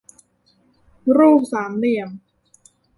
[1.17, 2.09] รูปสามเหลี่ยม